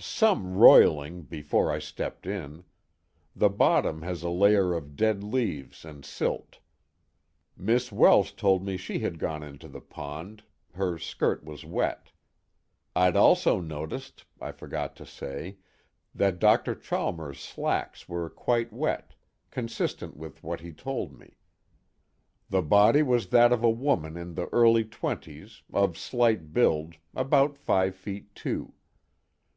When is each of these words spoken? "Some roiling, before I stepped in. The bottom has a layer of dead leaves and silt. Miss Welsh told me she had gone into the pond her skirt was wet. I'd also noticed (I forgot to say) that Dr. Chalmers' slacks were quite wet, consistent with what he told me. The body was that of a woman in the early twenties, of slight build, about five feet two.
"Some 0.00 0.54
roiling, 0.54 1.22
before 1.22 1.70
I 1.70 1.78
stepped 1.78 2.26
in. 2.26 2.64
The 3.36 3.48
bottom 3.48 4.02
has 4.02 4.24
a 4.24 4.28
layer 4.28 4.74
of 4.74 4.96
dead 4.96 5.22
leaves 5.22 5.84
and 5.84 6.04
silt. 6.04 6.58
Miss 7.56 7.92
Welsh 7.92 8.32
told 8.32 8.64
me 8.66 8.76
she 8.76 8.98
had 8.98 9.20
gone 9.20 9.44
into 9.44 9.68
the 9.68 9.80
pond 9.80 10.42
her 10.74 10.98
skirt 10.98 11.44
was 11.44 11.64
wet. 11.64 12.10
I'd 12.96 13.14
also 13.14 13.60
noticed 13.60 14.24
(I 14.40 14.50
forgot 14.50 14.96
to 14.96 15.06
say) 15.06 15.58
that 16.16 16.40
Dr. 16.40 16.74
Chalmers' 16.74 17.38
slacks 17.38 18.08
were 18.08 18.28
quite 18.28 18.72
wet, 18.72 19.14
consistent 19.52 20.16
with 20.16 20.42
what 20.42 20.58
he 20.62 20.72
told 20.72 21.16
me. 21.16 21.36
The 22.48 22.60
body 22.62 23.04
was 23.04 23.28
that 23.28 23.52
of 23.52 23.62
a 23.62 23.70
woman 23.70 24.16
in 24.16 24.34
the 24.34 24.48
early 24.48 24.84
twenties, 24.84 25.62
of 25.72 25.96
slight 25.96 26.52
build, 26.52 26.96
about 27.14 27.56
five 27.56 27.94
feet 27.94 28.34
two. 28.34 28.74